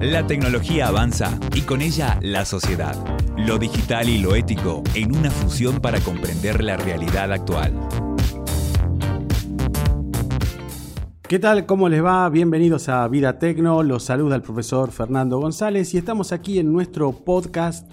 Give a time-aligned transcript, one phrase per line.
[0.00, 2.96] La tecnología avanza y con ella la sociedad.
[3.36, 7.74] Lo digital y lo ético en una fusión para comprender la realidad actual.
[11.20, 11.66] ¿Qué tal?
[11.66, 12.26] ¿Cómo les va?
[12.30, 13.82] Bienvenidos a Vida Tecno.
[13.82, 17.86] Los saluda el profesor Fernando González y estamos aquí en nuestro podcast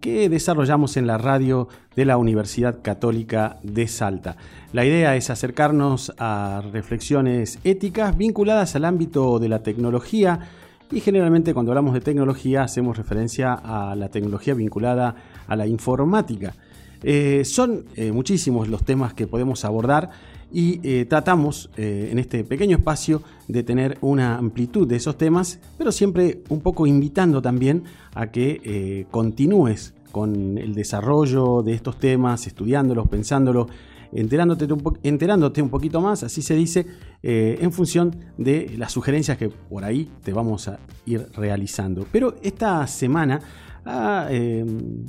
[0.00, 4.38] que desarrollamos en la radio de la Universidad Católica de Salta.
[4.72, 10.48] La idea es acercarnos a reflexiones éticas vinculadas al ámbito de la tecnología
[10.90, 15.14] y generalmente cuando hablamos de tecnología hacemos referencia a la tecnología vinculada
[15.46, 16.54] a la informática.
[17.02, 20.10] Eh, son eh, muchísimos los temas que podemos abordar
[20.52, 25.92] y eh, tratamos en este pequeño espacio de tener una amplitud de esos temas, pero
[25.92, 27.84] siempre un poco invitando también
[28.14, 33.68] a que continúes con el desarrollo de estos temas, estudiándolos, pensándolos
[34.12, 36.86] enterándote un, enterándote un poquito más, así se dice,
[37.22, 42.06] eh, en función de las sugerencias que por ahí te vamos a ir realizando.
[42.10, 43.40] Pero esta semana
[43.84, 44.64] ha eh,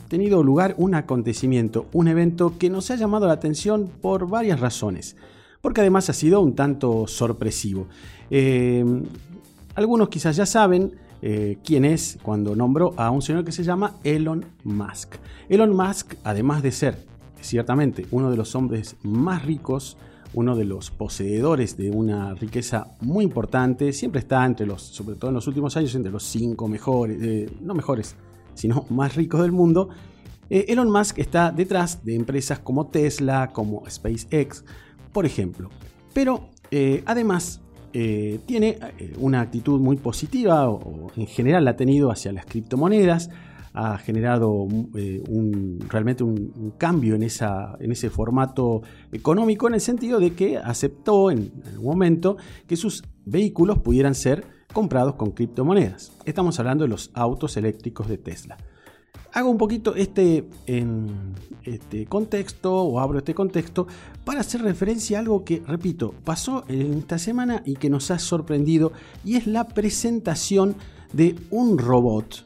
[0.07, 5.15] tenido lugar un acontecimiento, un evento que nos ha llamado la atención por varias razones,
[5.61, 7.87] porque además ha sido un tanto sorpresivo.
[8.29, 8.85] Eh,
[9.75, 10.93] algunos quizás ya saben
[11.63, 15.17] quién es cuando nombró a un señor que se llama Elon Musk.
[15.49, 17.11] Elon Musk, además de ser
[17.41, 19.97] ciertamente uno de los hombres más ricos,
[20.33, 25.29] uno de los poseedores de una riqueza muy importante, siempre está entre los, sobre todo
[25.29, 28.15] en los últimos años, entre los cinco mejores, eh, no mejores,
[28.53, 29.89] sino más ricos del mundo.
[30.49, 34.63] Eh, Elon Musk está detrás de empresas como Tesla, como SpaceX,
[35.11, 35.69] por ejemplo.
[36.13, 37.61] Pero eh, además
[37.93, 38.79] tiene
[39.17, 43.29] una actitud muy positiva, o en general la ha tenido hacia las criptomonedas,
[43.73, 49.81] ha generado eh, un, realmente un, cambio en, esa, en ese formato económico en el
[49.81, 56.11] sentido de que aceptó en algún momento que sus vehículos pudieran ser comprados con criptomonedas.
[56.25, 58.57] Estamos hablando de los autos eléctricos de Tesla.
[59.33, 61.07] Hago un poquito este, en
[61.63, 63.87] este contexto o abro este contexto
[64.25, 68.19] para hacer referencia a algo que, repito, pasó en esta semana y que nos ha
[68.19, 68.91] sorprendido
[69.23, 70.75] y es la presentación
[71.13, 72.45] de un robot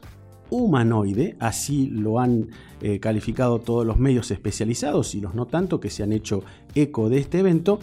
[0.50, 2.48] humanoide, así lo han
[2.80, 6.42] eh, calificado todos los medios especializados y los no tanto que se han hecho
[6.74, 7.80] eco de este evento,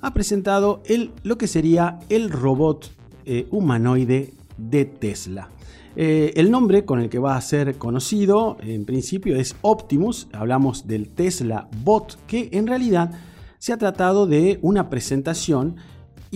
[0.00, 2.90] ha presentado el, lo que sería el robot
[3.24, 5.50] eh, humanoide de Tesla.
[5.98, 10.86] Eh, el nombre con el que va a ser conocido en principio es Optimus, hablamos
[10.86, 13.12] del Tesla Bot, que en realidad
[13.58, 15.76] se ha tratado de una presentación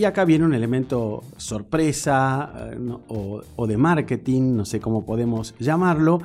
[0.00, 2.78] y acá viene un elemento sorpresa eh,
[3.08, 6.22] o, de marketing, no sé cómo podemos llamarlo,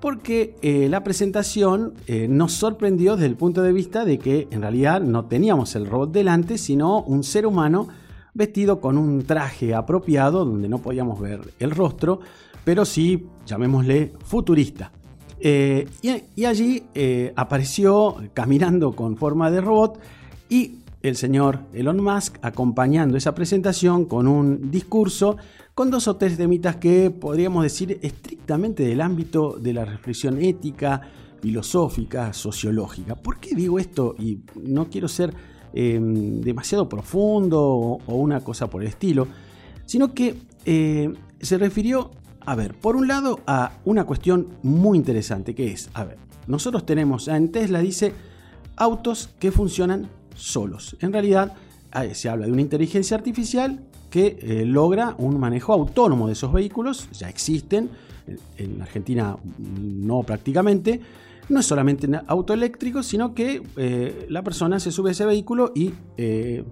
[0.00, 4.62] porque eh, la presentación eh, nos sorprendió desde el punto de vista de que en
[4.62, 7.88] realidad no teníamos el robot delante, sino un ser humano
[8.32, 12.20] vestido con un traje apropiado donde no podíamos ver el rostro,
[12.64, 14.90] pero sí, llamémosle futurista.
[15.38, 16.82] y, allí
[17.36, 20.00] apareció caminando con forma de robot
[20.48, 25.36] y el señor Elon Musk acompañando esa presentación con un discurso
[25.74, 31.00] con dos o tres temitas que podríamos decir estrictamente del ámbito de la reflexión ética,
[31.40, 33.14] filosófica, sociológica.
[33.14, 34.16] ¿Por qué digo esto?
[34.18, 35.32] Y no quiero ser
[35.72, 39.28] em, demasiado profundo o, una cosa por el estilo,
[39.86, 42.10] sino que eh, se refirió,
[42.40, 46.84] a ver, por un lado a una cuestión muy interesante que es, a ver, nosotros
[46.86, 48.12] tenemos, en Tesla dice,
[48.76, 50.08] autos que funcionan
[50.38, 50.96] solos.
[51.00, 51.52] En realidad
[52.12, 57.08] se habla de una inteligencia artificial que eh, logra un manejo autónomo de esos vehículos,
[57.12, 57.90] ya existen,
[58.56, 61.00] en Argentina no prácticamente,
[61.48, 65.24] no es solamente un auto eléctrico, sino que eh, la persona se sube a ese
[65.24, 66.64] vehículo y eh,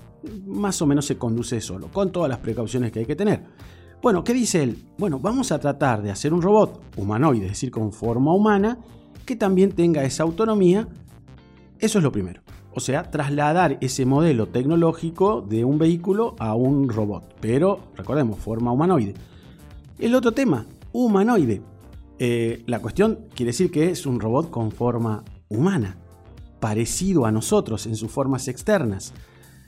[0.47, 3.43] más o menos se conduce solo, con todas las precauciones que hay que tener.
[4.03, 4.85] Bueno, ¿qué dice él?
[4.99, 8.79] Bueno, vamos a tratar de hacer un robot humanoide, es decir, con forma humana,
[9.25, 10.87] que también tenga esa autonomía.
[11.79, 12.43] Eso es lo primero.
[12.77, 17.35] O sea, trasladar ese modelo tecnológico de un vehículo a un robot.
[17.41, 19.15] Pero, recordemos, forma humanoide.
[19.99, 21.63] El otro tema, humanoide.
[22.19, 25.97] Eh, la cuestión quiere decir que es un robot con forma humana,
[26.61, 29.15] parecido a nosotros en sus formas externas.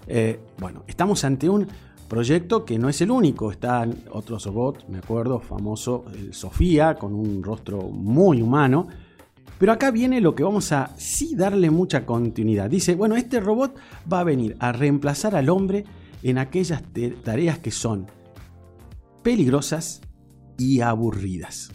[0.06, 1.66] Eh, bueno, estamos ante un
[2.08, 3.50] proyecto que no es el único.
[3.50, 8.86] Están otros robots, me acuerdo, famoso Sofía, con un rostro muy humano
[9.58, 12.70] pero acá viene lo que vamos a sí darle mucha continuidad.
[12.70, 13.76] Dice, bueno, este robot
[14.12, 15.84] va a venir a reemplazar al hombre
[16.22, 16.82] en aquellas
[17.24, 18.06] tareas que son
[19.22, 20.00] peligrosas
[20.58, 21.70] y aburridas.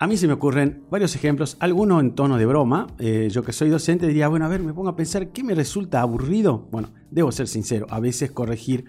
[0.00, 2.86] A mí se me ocurren varios ejemplos, algunos en tono de broma.
[3.00, 5.56] Eh, yo que soy docente diría, bueno, a ver, me pongo a pensar, ¿qué me
[5.56, 6.68] resulta aburrido?
[6.70, 8.84] Bueno, debo ser sincero, a veces corregir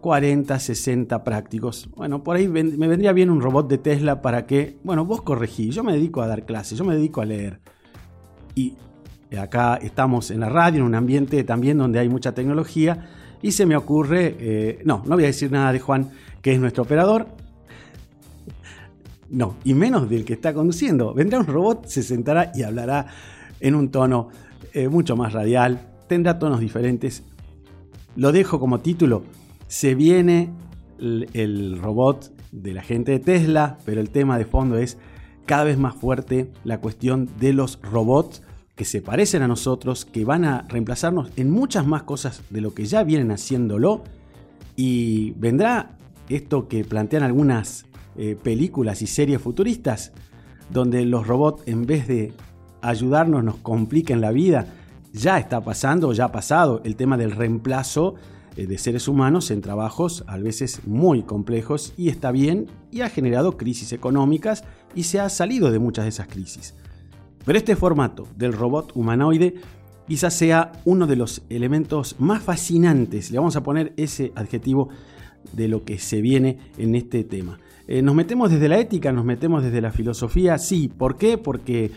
[0.00, 1.88] 40, 60 prácticos.
[1.96, 5.70] Bueno, por ahí me vendría bien un robot de Tesla para que, bueno, vos corregí,
[5.70, 7.60] yo me dedico a dar clases, yo me dedico a leer.
[8.54, 8.74] Y
[9.36, 13.08] acá estamos en la radio, en un ambiente también donde hay mucha tecnología,
[13.42, 16.10] y se me ocurre, eh, no, no voy a decir nada de Juan,
[16.40, 17.26] que es nuestro operador,
[19.30, 21.12] no, y menos del que está conduciendo.
[21.14, 23.06] Vendrá un robot, se sentará y hablará
[23.60, 24.28] en un tono
[24.72, 27.22] eh, mucho más radial, tendrá tonos diferentes.
[28.16, 29.24] Lo dejo como título,
[29.74, 30.52] se viene
[31.00, 34.98] el, robot de la gente de Tesla, pero el tema de fondo es
[35.46, 38.40] cada vez más fuerte la cuestión de los robots
[38.76, 42.72] que se parecen a nosotros, que van a reemplazarnos en muchas más cosas de lo
[42.72, 44.04] que ya vienen haciéndolo.
[44.76, 45.98] Y vendrá
[46.28, 47.84] esto que plantean algunas
[48.16, 50.12] eh, películas y series futuristas,
[50.70, 52.32] donde los robots en vez de
[52.80, 54.68] ayudarnos nos compliquen la vida.
[55.12, 58.14] Ya está pasando, ya ha pasado el tema del reemplazo
[58.56, 63.56] de seres humanos en trabajos a veces muy complejos y está bien y ha generado
[63.56, 64.64] crisis económicas
[64.94, 66.74] y se ha salido de muchas de esas crisis.
[67.44, 69.54] Pero este formato del robot humanoide
[70.06, 74.88] quizás sea uno de los elementos más fascinantes, le vamos a poner ese adjetivo
[75.52, 77.58] de lo que se viene en este tema.
[77.86, 81.36] Eh, nos metemos desde la ética, nos metemos desde la filosofía, sí, ¿por qué?
[81.38, 81.90] Porque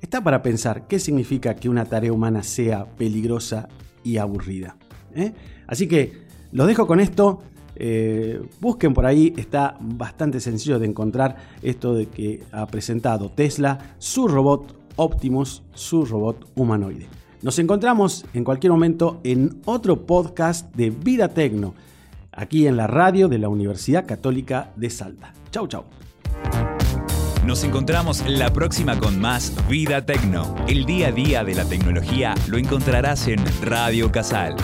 [0.00, 3.68] está para pensar qué significa que una tarea humana sea peligrosa
[4.04, 4.76] y aburrida.
[5.14, 5.32] ¿Eh?
[5.66, 7.42] Así que los dejo con esto.
[7.76, 13.96] Eh, busquen por ahí, está bastante sencillo de encontrar esto de que ha presentado Tesla
[13.98, 17.08] su robot Optimus, su robot humanoide.
[17.42, 21.74] Nos encontramos en cualquier momento en otro podcast de Vida Tecno,
[22.32, 25.34] aquí en la radio de la Universidad Católica de Salta.
[25.50, 25.84] Chau, chau.
[27.44, 30.54] Nos encontramos la próxima con más Vida Tecno.
[30.68, 34.56] El día a día de la tecnología lo encontrarás en Radio Casal